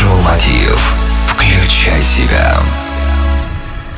Майншоу 0.00 0.20
Мотив. 0.22 0.94
Включай 1.26 2.00
себя. 2.00 2.56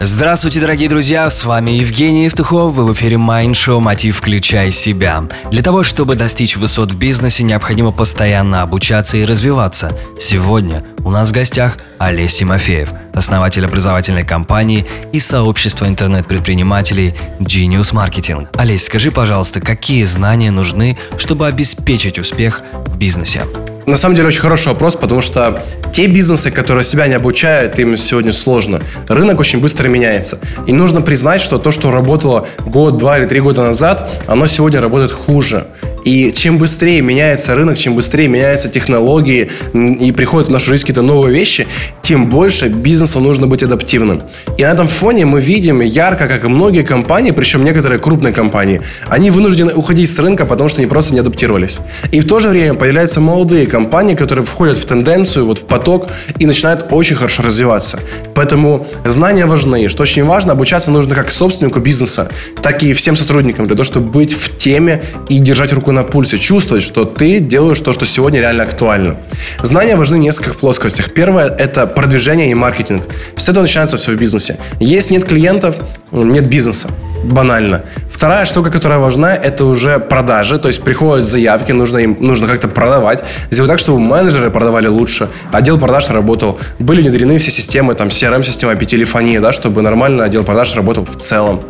Здравствуйте, 0.00 0.60
дорогие 0.60 0.88
друзья, 0.88 1.30
с 1.30 1.44
вами 1.44 1.70
Евгений 1.70 2.24
Евтухов, 2.24 2.74
вы 2.74 2.84
в 2.84 2.92
эфире 2.94 3.16
Mind 3.16 3.52
Show 3.52 3.78
«Мотив. 3.78 4.16
Включай 4.16 4.72
себя». 4.72 5.22
Для 5.52 5.62
того, 5.62 5.84
чтобы 5.84 6.16
достичь 6.16 6.56
высот 6.56 6.90
в 6.90 6.98
бизнесе, 6.98 7.44
необходимо 7.44 7.92
постоянно 7.92 8.62
обучаться 8.62 9.18
и 9.18 9.24
развиваться. 9.24 9.96
Сегодня 10.18 10.84
у 11.04 11.10
нас 11.10 11.28
в 11.28 11.32
гостях 11.32 11.78
Олесь 11.98 12.34
Тимофеев, 12.34 12.90
основатель 13.12 13.64
образовательной 13.64 14.24
компании 14.24 14.84
и 15.12 15.20
сообщества 15.20 15.86
интернет-предпринимателей 15.86 17.14
Genius 17.38 17.94
Marketing. 17.94 18.48
Олесь, 18.56 18.84
скажи, 18.84 19.12
пожалуйста, 19.12 19.60
какие 19.60 20.02
знания 20.04 20.50
нужны, 20.50 20.98
чтобы 21.18 21.46
обеспечить 21.46 22.18
успех 22.18 22.62
в 22.72 22.96
бизнесе? 22.96 23.44
На 23.86 23.96
самом 23.96 24.14
деле 24.14 24.28
очень 24.28 24.40
хороший 24.40 24.68
вопрос, 24.68 24.96
потому 24.96 25.20
что 25.20 25.62
те 25.92 26.06
бизнесы, 26.06 26.50
которые 26.50 26.84
себя 26.84 27.06
не 27.06 27.14
обучают, 27.14 27.78
им 27.78 27.96
сегодня 27.96 28.32
сложно. 28.32 28.80
Рынок 29.08 29.40
очень 29.40 29.60
быстро 29.60 29.88
меняется. 29.88 30.38
И 30.66 30.72
нужно 30.72 31.02
признать, 31.02 31.40
что 31.40 31.58
то, 31.58 31.70
что 31.70 31.90
работало 31.90 32.46
год, 32.64 32.96
два 32.96 33.18
или 33.18 33.26
три 33.26 33.40
года 33.40 33.62
назад, 33.62 34.10
оно 34.26 34.46
сегодня 34.46 34.80
работает 34.80 35.12
хуже. 35.12 35.66
И 36.04 36.32
чем 36.32 36.58
быстрее 36.58 37.00
меняется 37.00 37.54
рынок, 37.54 37.78
чем 37.78 37.94
быстрее 37.94 38.28
меняются 38.28 38.68
технологии 38.68 39.50
и 39.72 40.12
приходят 40.12 40.48
в 40.48 40.50
нашу 40.50 40.70
жизнь 40.70 40.82
какие-то 40.82 41.02
новые 41.02 41.34
вещи, 41.34 41.66
тем 42.02 42.28
больше 42.28 42.68
бизнесу 42.68 43.20
нужно 43.20 43.46
быть 43.46 43.62
адаптивным. 43.62 44.22
И 44.58 44.62
на 44.62 44.72
этом 44.72 44.88
фоне 44.88 45.24
мы 45.24 45.40
видим 45.40 45.80
ярко, 45.80 46.28
как 46.28 46.44
и 46.44 46.48
многие 46.48 46.82
компании, 46.82 47.30
причем 47.30 47.64
некоторые 47.64 47.98
крупные 47.98 48.32
компании, 48.32 48.82
они 49.08 49.30
вынуждены 49.30 49.72
уходить 49.72 50.10
с 50.10 50.18
рынка, 50.18 50.44
потому 50.44 50.68
что 50.68 50.80
они 50.80 50.86
просто 50.86 51.14
не 51.14 51.20
адаптировались. 51.20 51.80
И 52.12 52.20
в 52.20 52.26
то 52.26 52.40
же 52.40 52.48
время 52.48 52.74
появляются 52.74 53.20
молодые 53.20 53.66
компании, 53.66 54.14
которые 54.14 54.44
входят 54.44 54.76
в 54.76 54.84
тенденцию, 54.84 55.46
вот 55.46 55.58
в 55.58 55.64
поток 55.64 56.08
и 56.38 56.46
начинают 56.46 56.86
очень 56.90 57.16
хорошо 57.16 57.42
развиваться. 57.42 57.98
Поэтому 58.34 58.86
знания 59.04 59.46
важны. 59.46 59.88
Что 59.88 60.02
очень 60.02 60.24
важно, 60.24 60.52
обучаться 60.52 60.90
нужно 60.90 61.14
как 61.14 61.30
собственнику 61.30 61.80
бизнеса, 61.80 62.30
так 62.62 62.82
и 62.82 62.92
всем 62.92 63.16
сотрудникам 63.16 63.66
для 63.66 63.76
того, 63.76 63.84
чтобы 63.84 64.10
быть 64.10 64.34
в 64.34 64.56
теме 64.58 65.02
и 65.28 65.38
держать 65.38 65.72
руку 65.72 65.93
на 65.94 66.04
пульсе, 66.04 66.38
чувствовать, 66.38 66.82
что 66.82 67.04
ты 67.04 67.40
делаешь 67.40 67.80
то, 67.80 67.92
что 67.92 68.04
сегодня 68.06 68.40
реально 68.40 68.64
актуально. 68.64 69.16
Знания 69.62 69.96
важны 69.96 70.16
в 70.16 70.20
нескольких 70.20 70.56
плоскостях. 70.56 71.12
Первое– 71.12 71.48
это 71.58 71.86
продвижение 71.86 72.50
и 72.50 72.54
маркетинг. 72.54 73.04
С 73.36 73.48
этого 73.48 73.62
начинается 73.62 73.96
все 73.96 74.12
в 74.12 74.16
бизнесе. 74.16 74.58
Если 74.80 75.14
нет 75.14 75.24
клиентов, 75.24 75.76
нет 76.12 76.46
бизнеса 76.48 76.90
банально. 77.24 77.82
Вторая 78.08 78.44
штука, 78.44 78.70
которая 78.70 78.98
важна, 78.98 79.34
это 79.34 79.64
уже 79.64 79.98
продажи, 79.98 80.58
то 80.58 80.68
есть 80.68 80.82
приходят 80.82 81.24
заявки, 81.24 81.72
нужно 81.72 81.98
им 81.98 82.16
нужно 82.20 82.46
как-то 82.46 82.68
продавать, 82.68 83.24
сделать 83.50 83.70
так, 83.70 83.78
чтобы 83.78 83.98
менеджеры 83.98 84.50
продавали 84.50 84.86
лучше, 84.86 85.28
отдел 85.52 85.78
продаж 85.78 86.08
работал, 86.10 86.58
были 86.78 87.02
внедрены 87.02 87.38
все 87.38 87.50
системы, 87.50 87.94
там 87.94 88.08
CRM-система, 88.08 88.76
телефония, 88.76 89.40
да, 89.40 89.52
чтобы 89.52 89.82
нормально 89.82 90.24
отдел 90.24 90.44
продаж 90.44 90.74
работал 90.76 91.04
в 91.04 91.16
целом. 91.16 91.60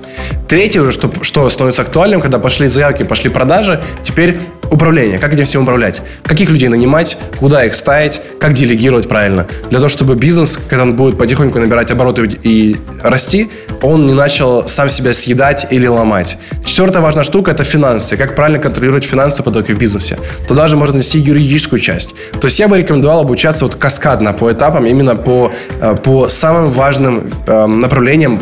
Третье 0.49 0.83
уже, 0.83 0.93
что, 0.93 1.11
что 1.23 1.49
становится 1.49 1.83
актуальным, 1.83 2.21
когда 2.21 2.39
пошли 2.39 2.67
заявки, 2.67 3.03
пошли 3.05 3.31
продажи, 3.31 3.83
теперь 4.03 4.39
управление, 4.71 5.19
как 5.19 5.33
этим 5.33 5.45
всем 5.45 5.63
управлять, 5.63 6.03
каких 6.23 6.51
людей 6.51 6.69
нанимать, 6.69 7.19
куда 7.39 7.65
их 7.65 7.75
ставить, 7.75 8.21
как 8.41 8.53
делегировать 8.53 9.09
правильно, 9.09 9.47
для 9.71 9.79
того, 9.79 9.89
чтобы 9.89 10.15
бизнес, 10.15 10.59
когда 10.69 10.83
он 10.83 10.97
будет 10.97 11.19
потихоньку 11.19 11.59
набирать 11.59 11.91
обороты 11.91 12.29
и 12.43 12.77
расти, 13.03 13.51
он 13.83 14.07
не 14.07 14.15
начал 14.15 14.67
сам 14.69 14.89
себя 14.89 15.13
съедать 15.13 15.67
или 15.71 15.87
ломать. 15.87 16.39
Четвертая 16.65 17.03
важная 17.03 17.25
штука– 17.25 17.51
это 17.53 17.65
финансы, 17.65 18.17
как 18.17 18.37
правильно 18.37 18.59
контролировать 18.59 19.05
финансы 19.05 19.43
потоки 19.43 19.73
в 19.73 19.79
бизнесе. 19.79 20.19
Туда 20.49 20.67
же 20.67 20.77
можно 20.77 20.97
нести 20.97 21.19
юридическую 21.19 21.81
часть. 21.81 22.15
То 22.41 22.47
есть 22.47 22.59
я 22.59 22.69
бы 22.69 22.79
рекомендовал 22.79 23.21
обучаться 23.21 23.65
вот 23.65 23.75
каскадно 23.75 24.33
по 24.33 24.51
этапам, 24.53 24.87
именно 24.87 25.17
по, 25.17 25.53
э, 25.81 25.97
по 25.97 26.29
самым 26.29 26.71
важным 26.71 27.31
э, 27.47 27.67
направлениям 27.67 28.41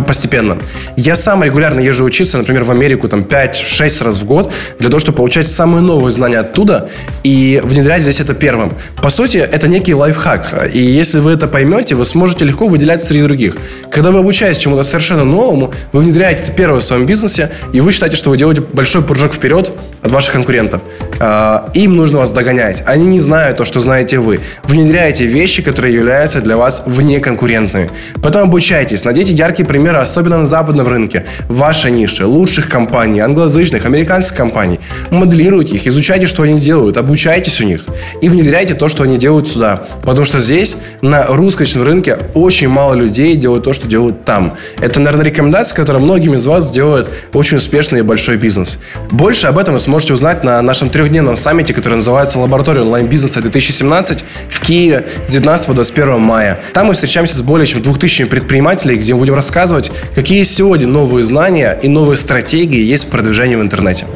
постепенно. 0.00 0.58
Я 0.96 1.14
сам 1.14 1.42
регулярно 1.44 1.80
езжу 1.80 2.04
учиться, 2.04 2.38
например, 2.38 2.64
в 2.64 2.70
Америку 2.70 3.08
там 3.08 3.20
5-6 3.20 4.04
раз 4.04 4.18
в 4.20 4.24
год, 4.24 4.52
для 4.78 4.88
того, 4.88 5.00
чтобы 5.00 5.16
получать 5.16 5.46
самые 5.46 5.82
новые 5.82 6.12
знания 6.12 6.38
оттуда 6.38 6.88
и 7.24 7.60
внедрять 7.62 8.02
здесь 8.02 8.20
это 8.20 8.34
первым. 8.34 8.74
По 9.02 9.10
сути, 9.10 9.38
это 9.38 9.68
некий 9.68 9.94
лайфхак. 9.94 10.70
И 10.72 10.78
если 10.78 11.20
вы 11.20 11.32
это 11.32 11.46
поймете, 11.46 11.94
вы 11.94 12.04
сможете 12.04 12.44
легко 12.44 12.68
выделять 12.68 13.02
среди 13.02 13.22
других. 13.22 13.56
Когда 13.90 14.10
вы 14.10 14.20
обучаетесь 14.20 14.58
чему-то 14.58 14.82
совершенно 14.82 15.24
новому, 15.24 15.72
вы 15.92 16.00
внедряете 16.00 16.42
это 16.42 16.52
первое 16.52 16.80
в 16.80 16.84
своем 16.84 17.06
бизнесе, 17.06 17.50
и 17.72 17.80
вы 17.80 17.92
считаете, 17.92 18.16
что 18.16 18.30
вы 18.30 18.36
делаете 18.36 18.62
большой 18.72 19.02
прыжок 19.02 19.34
вперед 19.34 19.72
от 20.02 20.10
ваших 20.10 20.32
конкурентов. 20.32 20.82
А, 21.20 21.70
им 21.74 21.96
нужно 21.96 22.18
вас 22.18 22.32
догонять. 22.32 22.82
Они 22.86 23.06
не 23.06 23.20
знают 23.20 23.58
то, 23.58 23.64
что 23.64 23.80
знаете 23.80 24.18
вы. 24.18 24.40
Внедряете 24.64 25.26
вещи, 25.26 25.62
которые 25.62 25.94
являются 25.94 26.40
для 26.40 26.56
вас 26.56 26.82
внеконкурентными. 26.86 27.90
Потом 28.22 28.42
обучайтесь, 28.42 29.04
найдите 29.04 29.32
яркие 29.32 29.66
примеры, 29.66 29.81
особенно 29.90 30.38
на 30.38 30.46
западном 30.46 30.86
рынке, 30.88 31.24
в 31.48 31.56
вашей 31.56 31.90
нише, 31.90 32.26
лучших 32.26 32.68
компаний, 32.68 33.20
англоязычных, 33.20 33.84
американских 33.84 34.36
компаний. 34.36 34.80
Моделируйте 35.10 35.74
их, 35.76 35.86
изучайте, 35.86 36.26
что 36.26 36.42
они 36.42 36.60
делают, 36.60 36.96
обучайтесь 36.96 37.60
у 37.60 37.64
них 37.64 37.84
и 38.20 38.28
внедряйте 38.28 38.74
то, 38.74 38.88
что 38.88 39.02
они 39.02 39.18
делают 39.18 39.48
сюда. 39.48 39.84
Потому 40.02 40.24
что 40.24 40.40
здесь, 40.40 40.76
на 41.00 41.26
русскоязычном 41.26 41.84
рынке, 41.84 42.18
очень 42.34 42.68
мало 42.68 42.94
людей 42.94 43.36
делают 43.36 43.64
то, 43.64 43.72
что 43.72 43.88
делают 43.88 44.24
там. 44.24 44.56
Это, 44.80 45.00
наверное, 45.00 45.26
рекомендация, 45.26 45.74
которая 45.76 46.02
многим 46.02 46.34
из 46.34 46.46
вас 46.46 46.68
сделает 46.68 47.08
очень 47.32 47.56
успешный 47.58 48.00
и 48.00 48.02
большой 48.02 48.36
бизнес. 48.36 48.78
Больше 49.10 49.46
об 49.46 49.58
этом 49.58 49.74
вы 49.74 49.80
сможете 49.80 50.14
узнать 50.14 50.44
на 50.44 50.60
нашем 50.62 50.90
трехдневном 50.90 51.36
саммите, 51.36 51.74
который 51.74 51.94
называется 51.94 52.38
«Лаборатория 52.38 52.82
онлайн-бизнеса-2017» 52.82 54.22
в 54.48 54.60
Киеве 54.60 55.06
с 55.26 55.30
19 55.30 55.66
по 55.66 55.74
21 55.74 56.20
мая. 56.20 56.60
Там 56.72 56.86
мы 56.86 56.94
встречаемся 56.94 57.36
с 57.36 57.42
более 57.42 57.66
чем 57.66 57.82
2000 57.82 58.24
предпринимателей, 58.24 58.96
где 58.96 59.14
мы 59.14 59.20
будем 59.20 59.34
рассказывать, 59.34 59.71
какие 60.14 60.42
сегодня 60.42 60.86
новые 60.86 61.24
знания 61.24 61.78
и 61.82 61.88
новые 61.88 62.16
стратегии 62.16 62.80
есть 62.80 63.06
в 63.06 63.08
продвижении 63.08 63.56
в 63.56 63.62
интернете. 63.62 64.06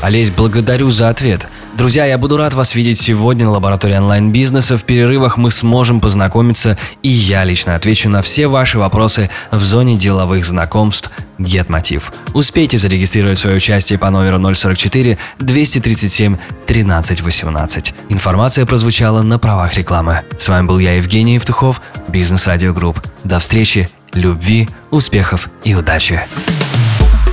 Олесь, 0.00 0.30
благодарю 0.30 0.90
за 0.90 1.08
ответ. 1.08 1.46
Друзья, 1.76 2.04
я 2.04 2.18
буду 2.18 2.36
рад 2.36 2.52
вас 2.52 2.74
видеть 2.74 2.98
сегодня 2.98 3.46
на 3.46 3.52
лаборатории 3.52 3.96
онлайн-бизнеса. 3.96 4.76
В 4.76 4.84
перерывах 4.84 5.36
мы 5.36 5.50
сможем 5.50 6.00
познакомиться, 6.00 6.76
и 7.02 7.08
я 7.08 7.44
лично 7.44 7.74
отвечу 7.74 8.08
на 8.08 8.22
все 8.22 8.48
ваши 8.48 8.78
вопросы 8.78 9.30
в 9.50 9.62
зоне 9.62 9.96
деловых 9.96 10.44
знакомств 10.44 11.10
GetMotiv. 11.38 12.02
Успейте 12.34 12.76
зарегистрировать 12.76 13.38
свое 13.38 13.56
участие 13.56 13.98
по 13.98 14.10
номеру 14.10 14.54
044 14.54 15.16
237 15.38 16.36
13 16.66 17.22
18. 17.22 17.94
Информация 18.08 18.66
прозвучала 18.66 19.22
на 19.22 19.38
правах 19.38 19.76
рекламы. 19.76 20.22
С 20.38 20.48
вами 20.48 20.66
был 20.66 20.78
я, 20.78 20.96
Евгений 20.96 21.34
Евтухов, 21.34 21.80
Бизнес 22.08 22.46
Радио 22.46 22.74
Групп. 22.74 23.00
До 23.24 23.38
встречи, 23.38 23.88
любви, 24.14 24.68
успехов 24.90 25.48
и 25.64 25.74
удачи. 25.74 26.20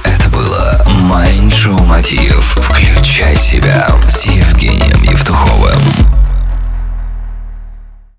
Это 0.03 0.29
было 0.29 0.83
Майндшоу 0.87 1.77
Мотив. 1.85 2.36